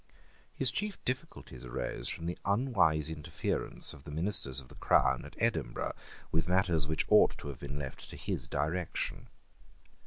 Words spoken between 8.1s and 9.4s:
his direction.